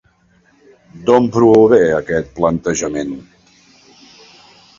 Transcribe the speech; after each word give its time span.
D'on 1.09 1.27
prové 1.35 1.79
aquest 1.99 2.33
plantejament? 2.41 3.13